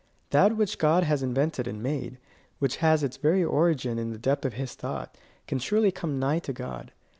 [0.31, 2.17] That which God has invented and made,
[2.57, 6.39] which has its very origin in the depth of his thought, can surely come nigh
[6.39, 6.91] to God.